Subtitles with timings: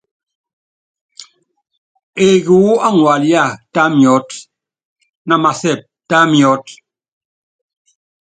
[2.23, 4.29] Eeki wú aŋualía, tá miɔ́t,
[5.27, 6.65] na masɛp, ta miɔ́t.